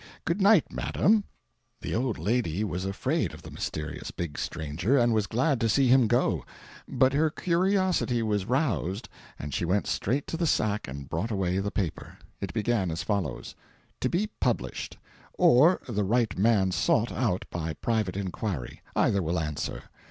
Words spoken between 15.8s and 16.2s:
the